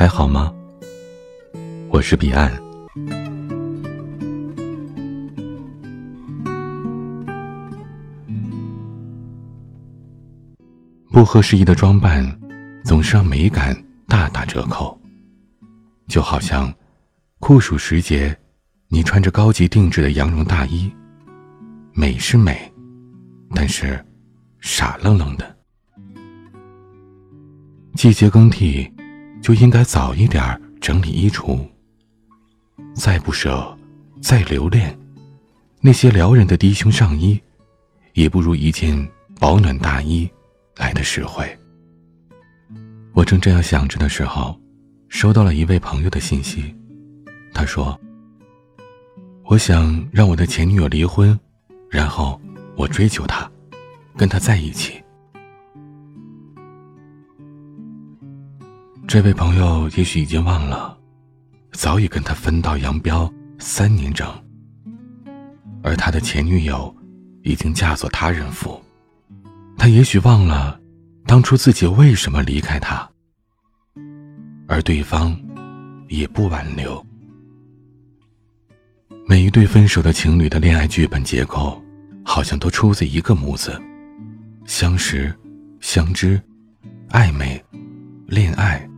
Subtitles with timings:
[0.00, 0.50] 还好吗？
[1.90, 2.50] 我是彼岸。
[11.10, 12.24] 不合时宜的装扮，
[12.82, 13.76] 总是让美感
[14.08, 14.98] 大打折扣。
[16.08, 16.72] 就好像
[17.38, 18.34] 酷暑时节，
[18.88, 20.90] 你穿着高级定制的羊绒大衣，
[21.92, 22.72] 美是美，
[23.54, 24.02] 但是
[24.60, 25.58] 傻愣愣的。
[27.96, 28.90] 季节更替，
[29.42, 31.66] 就应该早一点整理衣橱。
[32.94, 33.76] 再不舍，
[34.20, 34.98] 再留恋，
[35.80, 37.40] 那些撩人的低胸上衣，
[38.14, 40.28] 也不如一件保暖大衣。
[40.76, 41.46] 来的实惠。
[43.12, 44.58] 我正这样想着的时候，
[45.10, 46.74] 收到了一位朋友的信息。
[47.52, 48.00] 他说
[49.44, 51.38] ：“我想让我的前女友离婚，
[51.90, 52.40] 然后
[52.76, 53.50] 我追求她，
[54.16, 54.94] 跟她在一起。”
[59.10, 60.96] 这位朋友也许已经忘了，
[61.72, 64.24] 早已跟他分道扬镳三年整，
[65.82, 66.94] 而他的前女友
[67.42, 68.80] 已经嫁作他人妇。
[69.76, 70.80] 他也许忘了，
[71.26, 73.10] 当初自己为什么离开他，
[74.68, 75.36] 而对方
[76.06, 77.04] 也不挽留。
[79.26, 81.82] 每一对分手的情侣的恋爱剧本结构，
[82.24, 83.76] 好像都出自一个模子：
[84.66, 85.34] 相识、
[85.80, 86.40] 相知、
[87.08, 87.60] 暧昧、
[88.28, 88.88] 恋爱、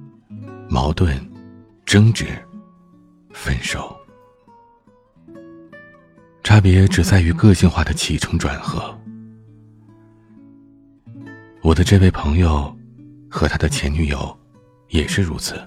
[0.73, 1.15] 矛盾、
[1.85, 2.25] 争执、
[3.31, 3.95] 分手。
[6.43, 8.99] 差别只在于个性化的起承转合。
[11.61, 12.75] 我的这位朋友，
[13.31, 14.35] 和他的前女友，
[14.89, 15.61] 也是如此。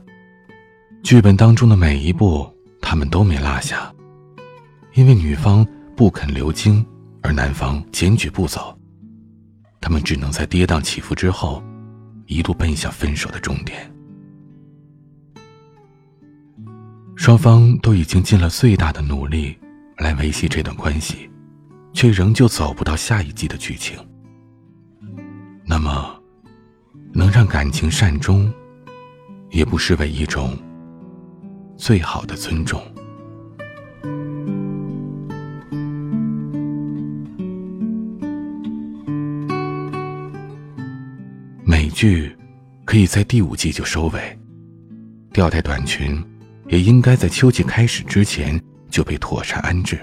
[1.03, 3.93] 剧本当中的每一步，他们都没落下，
[4.95, 5.63] 因为女方
[5.95, 6.83] 不肯留京，
[7.21, 8.75] 而男方坚决不走，
[9.79, 11.63] 他们只能在跌宕起伏之后，
[12.25, 13.94] 一路奔向分手的终点。
[17.15, 19.57] 双方都已经尽了最大的努力
[19.97, 21.29] 来维系这段关系，
[21.93, 23.97] 却仍旧走不到下一季的剧情。
[25.65, 26.21] 那么，
[27.13, 28.53] 能让感情善终，
[29.49, 30.55] 也不失为一种
[31.77, 32.79] 最好的尊重。
[41.63, 42.35] 美剧
[42.83, 44.39] 可以在第五季就收尾，
[45.33, 46.23] 吊带短裙
[46.67, 48.59] 也应该在秋季开始之前
[48.89, 49.99] 就被妥善安置。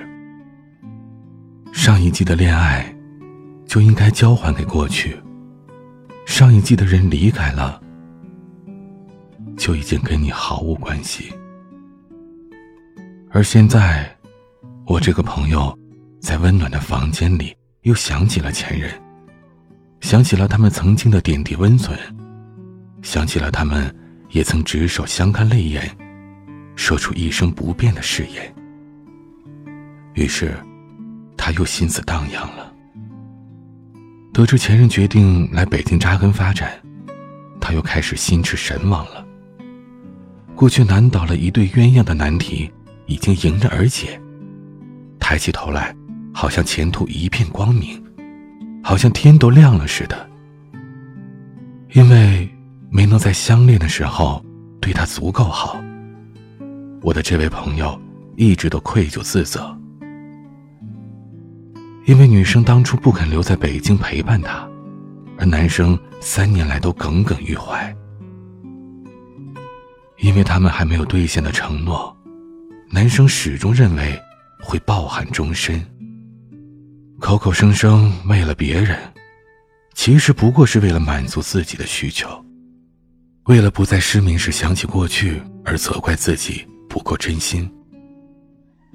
[1.73, 2.95] 上一季的恋爱
[3.67, 5.17] 就应该交还给过去。
[6.27, 7.83] 上一季的人离开了，
[9.57, 11.33] 就已经跟你毫无关系。
[13.31, 14.15] 而现在，
[14.87, 15.77] 我这个朋友
[16.21, 18.91] 在温暖的房间里又想起了前任，
[20.01, 21.99] 想起了他们曾经的点滴温存，
[23.03, 23.93] 想起了他们
[24.31, 25.91] 也曾执手相看泪眼，
[26.77, 28.55] 说出一生不变的誓言。
[30.15, 30.55] 于是，
[31.37, 32.73] 他又心思荡漾了。
[34.33, 36.73] 得知前任决定来北京扎根发展，
[37.61, 39.27] 他又开始心驰神往了。
[40.55, 42.71] 过去难倒了一对鸳鸯的难题，
[43.07, 44.21] 已经迎刃而解。
[45.19, 45.95] 抬起头来，
[46.33, 48.03] 好像前途一片光明，
[48.83, 50.31] 好像天都亮了似的。
[51.93, 52.49] 因为
[52.91, 54.45] 没能在相恋的时候
[54.81, 55.83] 对他足够好，
[57.03, 58.01] 我的这位朋友
[58.37, 59.77] 一直都愧疚自责。
[62.07, 64.69] 因为女生当初不肯留在北京陪伴他，
[65.39, 67.95] 而男生三年来都耿耿于怀。
[70.19, 72.17] 因为他们还没有兑现的承诺，
[72.91, 74.21] 男生始终认为
[74.61, 75.85] 会抱憾终身。
[77.21, 78.99] 口口声声为了别人，
[79.95, 82.29] 其实不过是为了满足自己的需求，
[83.45, 87.67] 为了不在失眠时想起过去而责怪自己不够真心，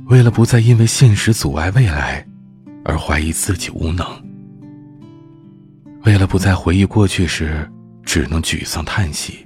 [0.06, 2.24] 为了不再因为现实阻碍未来。
[2.86, 4.06] 而怀疑自己无能，
[6.06, 7.70] 为了不再回忆过去时
[8.02, 9.46] 只能沮丧叹息，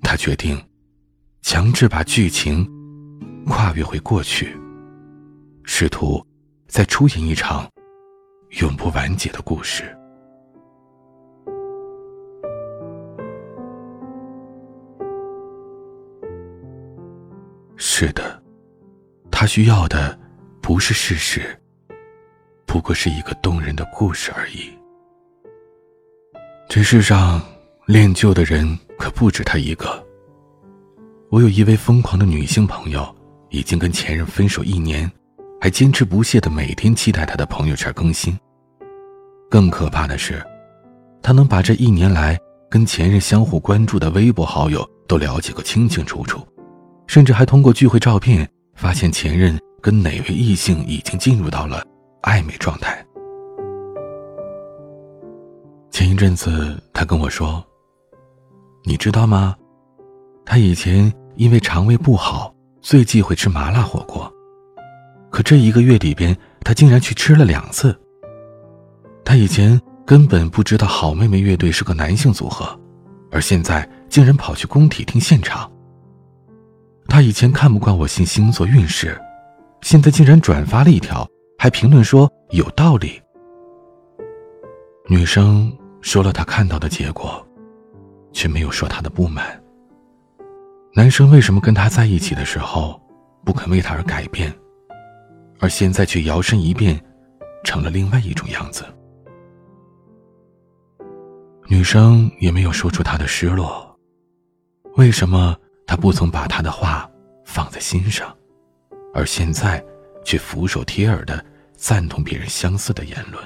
[0.00, 0.58] 他决定
[1.42, 2.66] 强制把剧情
[3.44, 4.56] 跨越回过去，
[5.64, 6.24] 试图
[6.66, 7.68] 再出演一场
[8.60, 9.94] 永不完结的故事。
[17.84, 18.40] 是的，
[19.28, 20.16] 他需要的
[20.60, 21.42] 不是事实。
[22.64, 24.70] 不过是一个动人的故事而已。
[26.68, 27.42] 这世上
[27.86, 30.00] 恋旧的人可不止他一个。
[31.28, 33.12] 我有一位疯狂的女性朋友，
[33.50, 35.10] 已经跟前任分手一年，
[35.60, 38.38] 还坚持不懈的每天期待他的朋友圈更新。
[39.50, 40.40] 更可怕的是，
[41.20, 42.38] 他能把这一年来
[42.70, 46.46] 跟前任相互关注的微博好友都了解个清清楚楚，
[47.12, 51.84] 甚至还通过聚会照片发现前任跟哪位异性已经进入到了
[52.22, 53.04] 暧昧状态。
[55.90, 57.62] 前一阵子，他跟我说
[58.88, 59.54] ：“你知道吗？
[60.46, 62.50] 他以前因为肠胃不好，
[62.80, 64.32] 最忌讳吃麻辣火锅。
[65.30, 67.94] 可这一个月里边，他竟然去吃了两次。
[69.22, 72.74] 他以前根本不知道好妹妹乐队是个男性组合，
[73.30, 75.70] 而现在竟然跑去工体听现场。
[77.08, 79.20] 他以前看不惯我信星座运势，
[79.82, 81.28] 现在竟然转发了一条，
[81.58, 83.20] 还评论说有道理。
[85.08, 85.72] 女生。”
[86.02, 87.40] 说了她看到的结果，
[88.32, 89.62] 却没有说她的不满。
[90.96, 93.00] 男生为什么跟他在一起的时候
[93.44, 94.52] 不肯为她而改变，
[95.60, 97.00] 而现在却摇身一变，
[97.62, 98.84] 成了另外一种样子？
[101.68, 103.96] 女生也没有说出她的失落，
[104.96, 105.56] 为什么
[105.86, 107.10] 他不曾把他的话
[107.44, 108.34] 放在心上，
[109.12, 109.84] 而现在
[110.24, 111.44] 却俯首帖耳的
[111.74, 113.42] 赞同别人相似的言论？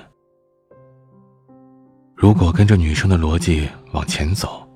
[2.14, 4.66] 如果跟着女生的逻辑往前走，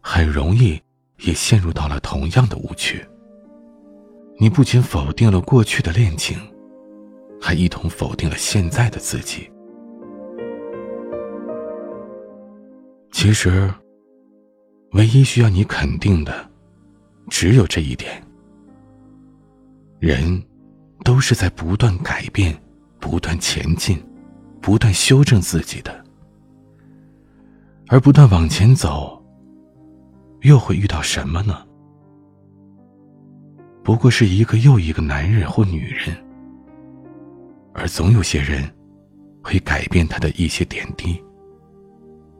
[0.00, 0.80] 很容易
[1.18, 3.04] 也陷入到了同样的误区。
[4.40, 6.38] 你不仅否定了过去的恋情，
[7.40, 9.50] 还一同否定了现在的自己。
[13.10, 13.68] 其实，
[14.92, 16.47] 唯一需要你肯定的，
[17.28, 18.22] 只有这一点：
[19.98, 20.42] 人
[21.04, 22.56] 都是在不断改变、
[22.98, 24.02] 不断前进、
[24.60, 26.04] 不断修正自己的。
[27.88, 29.22] 而不断往前走，
[30.42, 31.64] 又会遇到什么呢？
[33.82, 36.14] 不过是一个又一个男人或女人，
[37.72, 38.70] 而总有些人
[39.42, 41.18] 会改变他的一些点滴，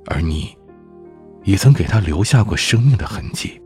[0.06, 0.55] 而你
[1.44, 3.58] 也曾给他留下过生命的痕迹，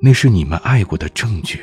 [0.00, 1.60] 那是你们爱过的证据。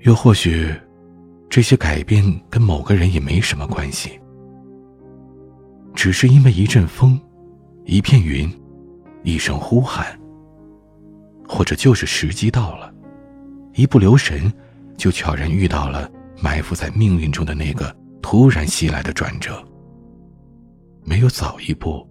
[0.00, 0.72] 又或许，
[1.50, 4.18] 这些改变跟某个人也没什么关系。
[5.94, 7.20] 只是因为一阵风，
[7.84, 8.48] 一片云，
[9.24, 10.06] 一声呼喊，
[11.48, 12.94] 或者就是时机到了，
[13.74, 14.50] 一不留神，
[14.96, 16.08] 就悄然遇到了
[16.40, 19.60] 埋伏在命运中的那个突然袭来的转折。
[21.02, 22.08] 没有早一步，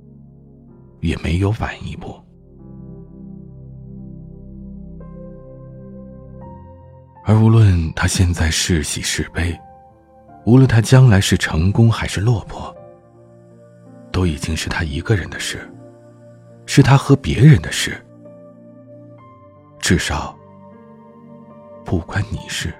[0.99, 2.13] 也没有晚一步。
[7.27, 9.53] 而无论他现在是喜是悲，
[10.45, 12.73] 无论他将来是成功还是落魄。
[14.13, 15.69] 都已经是他一个人的事，
[16.65, 18.01] 是他和别人的事，
[19.77, 20.33] 至少
[21.83, 22.73] 不关你事。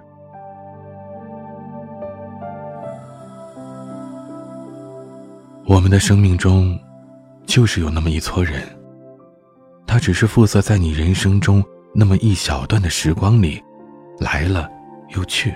[5.65, 6.79] 我们的生命中，
[7.45, 8.63] 就是有那么一撮人，
[9.85, 11.61] 他只是负责在你人生中
[11.93, 13.61] 那么一小段的时光里，
[14.19, 14.69] 来了
[15.15, 15.53] 又去，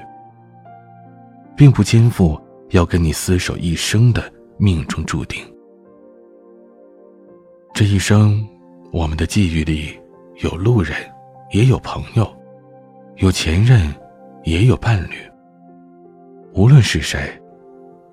[1.56, 5.44] 并不肩负要跟你厮守一生的命中注定。
[7.74, 8.48] 这一生，
[8.92, 10.00] 我们的际遇里
[10.44, 10.96] 有路人，
[11.52, 12.32] 也有朋友，
[13.18, 13.94] 有前任，
[14.44, 15.16] 也有伴侣。
[16.54, 17.42] 无论是谁，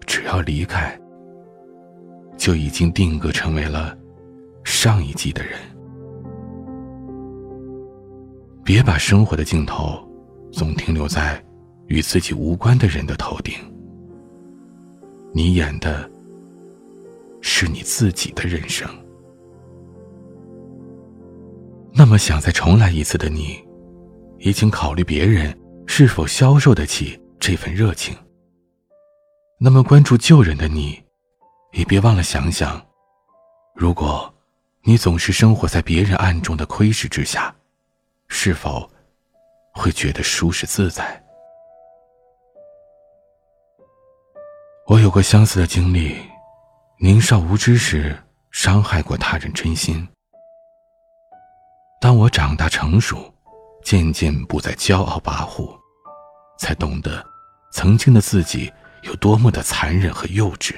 [0.06, 0.98] 只要离开，
[2.36, 3.96] 就已经定格成为了
[4.64, 5.58] 上一季的人。
[8.64, 10.07] 别把生活的镜头
[10.52, 11.42] 总停留在
[11.86, 13.54] 与自己无关的人的头顶。
[15.32, 16.10] 你演的
[17.40, 18.88] 是你自己的人生。
[21.92, 23.58] 那么，想再重来一次的你，
[24.38, 28.16] 已经考虑别人是否消受得起这份热情。
[29.58, 31.02] 那么，关注旧人的你，
[31.72, 32.80] 也别忘了想想，
[33.74, 34.32] 如果
[34.82, 37.54] 你总是生活在别人暗中的窥视之下，
[38.28, 38.88] 是否
[39.78, 41.22] 会觉得舒适自在？
[44.88, 46.16] 我有过相似的经历，
[46.98, 48.16] 年少无知时
[48.50, 50.06] 伤害过他人真心。
[52.00, 53.32] 当我长大成熟，
[53.84, 55.78] 渐渐不再骄傲跋扈，
[56.58, 57.24] 才懂得，
[57.72, 60.74] 曾经的自己有多么的残忍和幼稚。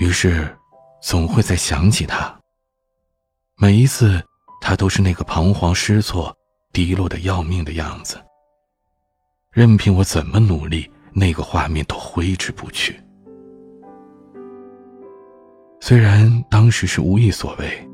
[0.00, 0.56] 于是，
[1.00, 2.36] 总会再想起他。
[3.56, 4.20] 每一次，
[4.60, 6.36] 他都是那个彷徨失措、
[6.74, 8.18] 低落的要命的样子。
[9.50, 13.00] 任凭我怎么努力，那个画面都挥之不去。
[15.80, 17.88] 虽然当时是无意所为。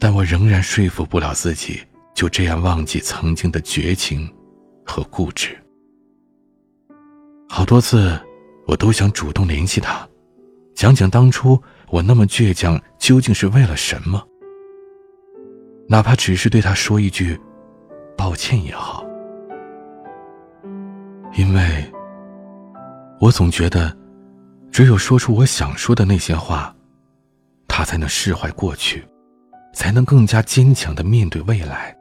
[0.00, 1.82] 但我仍然说服不了自己，
[2.14, 4.32] 就这样忘记曾经的绝情
[4.86, 5.58] 和固执。
[7.48, 8.16] 好多次，
[8.64, 10.08] 我都想主动联系他，
[10.72, 14.24] 讲讲当初我那么倔强究竟是为了什么？
[15.88, 17.36] 哪怕只是对他说一句
[18.18, 19.06] 抱歉也好，
[21.36, 21.92] 因为
[23.20, 23.96] 我总觉得，
[24.72, 26.74] 只有说出我想说的那些话，
[27.68, 29.06] 他才能释怀过去，
[29.72, 31.96] 才能更加坚强的面对未来。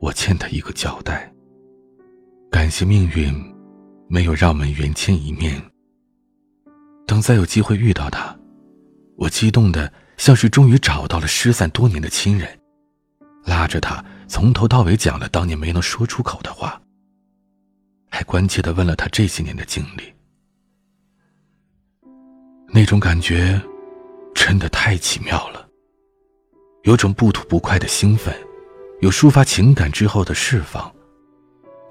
[0.00, 1.32] 我欠他一个交代。
[2.50, 3.32] 感谢命运，
[4.06, 5.58] 没有让我们缘见一面。
[7.06, 8.36] 等再有机会遇到他，
[9.16, 9.90] 我激动的。
[10.18, 12.59] 像是终于找到了失散多年的亲人，
[13.44, 16.80] 拉着他从头到尾讲了当年没能说出口的话，
[18.08, 20.12] 还关切的问了他这些年的经历。
[22.68, 23.60] 那种感觉，
[24.34, 25.68] 真的太奇妙了。
[26.84, 28.34] 有种不吐不快的兴奋，
[29.00, 30.90] 有抒发情感之后的释放，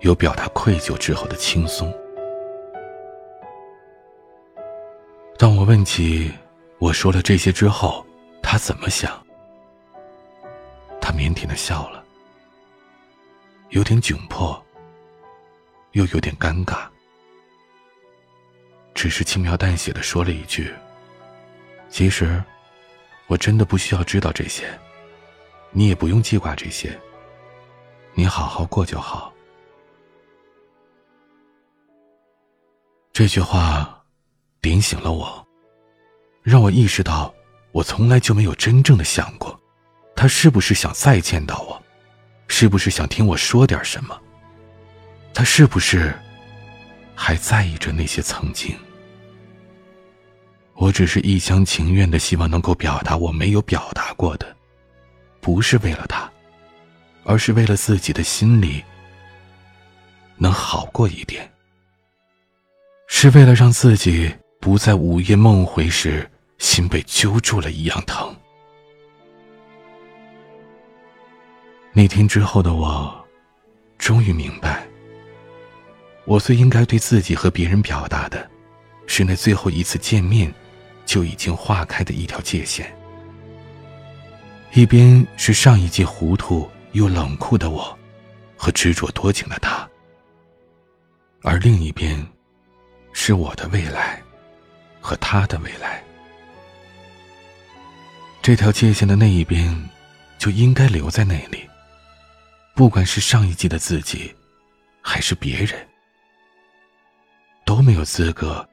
[0.01, 1.93] 有表达愧疚之后的轻松。
[5.37, 6.31] 当我问起
[6.79, 8.05] 我说了这些之后。
[8.41, 9.11] 他怎么想？
[11.09, 12.05] 他腼腆的笑了，
[13.69, 14.63] 有点窘迫，
[15.93, 16.87] 又有点尴尬，
[18.93, 20.71] 只是轻描淡写的说了一句
[21.89, 22.39] ：“其实，
[23.25, 24.69] 我真的不需要知道这些，
[25.71, 26.95] 你也不用记挂这些，
[28.13, 29.33] 你好好过就好。”
[33.11, 33.99] 这句话
[34.61, 35.43] 点醒了我，
[36.43, 37.33] 让我意识到。
[37.71, 39.59] 我从来就没有真正的想过，
[40.19, 41.81] 他是不是想再见到我，
[42.49, 44.19] 是不是想听我说点什么？
[45.33, 46.13] 他是不是
[47.15, 48.75] 还在意着那些曾经？
[50.73, 54.53] 我只是一厢情愿的希望能够表达我没有表达过的，
[55.39, 56.29] 不是为了他，
[57.23, 58.83] 而是为了自己的心里
[60.35, 61.49] 能好过一点，
[63.07, 66.29] 是为了让自己不在午夜梦回时。
[66.57, 68.35] 心被揪住了一样疼。
[71.91, 73.25] 那天之后的我，
[73.97, 74.87] 终于明白，
[76.25, 78.49] 我最应该对自己和别人表达的，
[79.07, 80.53] 是那最后一次见面
[81.05, 82.89] 就已经划开的一条界限。
[84.73, 87.97] 一边是上一季糊涂又冷酷的我，
[88.55, 89.89] 和执着多情的他；
[91.41, 92.23] 而另一边，
[93.11, 94.21] 是我的未来，
[95.01, 96.01] 和他的未来。
[98.43, 99.89] 这条界限的那一边，
[100.37, 101.67] 就应该留在那里。
[102.79, 104.33] 不管是上一季的自己，
[105.01, 105.85] 还是别人，
[107.65, 108.65] 都没有资格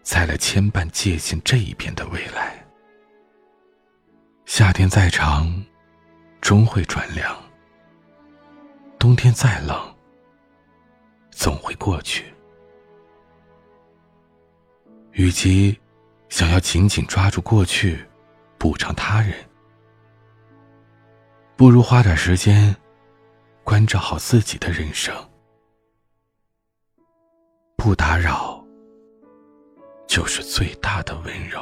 [0.00, 2.64] 再来牵绊界限这一边的未来。
[4.44, 5.52] 夏天再长，
[6.40, 7.34] 终会转凉；
[8.96, 9.76] 冬天再冷，
[11.32, 12.32] 总会过去。
[15.14, 15.76] 与其
[16.28, 18.06] 想要紧紧抓住过去，
[18.56, 19.34] 补偿他人，
[21.56, 22.72] 不如花点时间
[23.66, 25.12] 关照好自己的人生。
[27.76, 28.64] 不打扰，
[30.06, 31.60] 就是最大的温柔。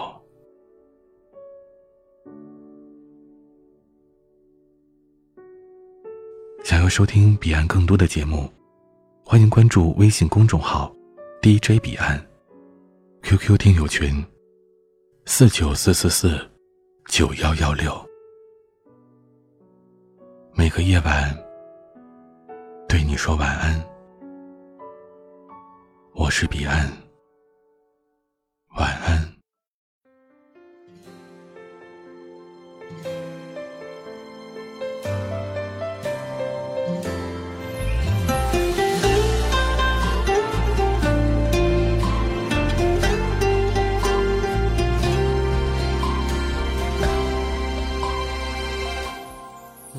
[6.62, 8.52] 想要收听彼岸更多的节目，
[9.25, 10.94] 欢迎关注微信公众号
[11.40, 12.23] “DJ 彼岸
[13.23, 14.23] ”，QQ 听友群
[15.25, 16.38] 四九四四四。
[17.06, 17.94] 九幺幺六，
[20.54, 21.37] 每个夜晚
[23.06, 23.80] 你说晚安。
[26.14, 26.90] 我是彼岸，
[28.76, 29.23] 晚安。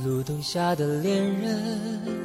[0.03, 2.24] 路灯下的恋人，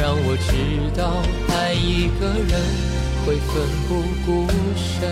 [0.00, 0.50] 让我知
[0.98, 1.22] 道
[1.54, 2.58] 爱一个人
[3.26, 3.52] 会奋
[3.86, 3.90] 不
[4.24, 5.06] 顾身。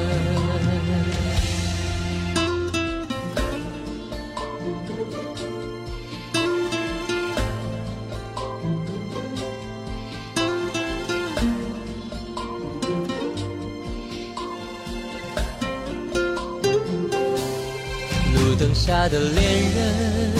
[18.35, 19.37] 路灯下的恋
[19.77, 20.33] 人，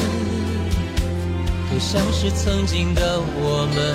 [1.71, 3.95] 都像是曾经的我们，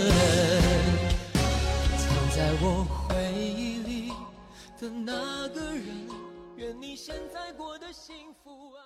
[4.81, 6.09] 的那个人，
[6.55, 8.80] 愿你现在过得幸福啊。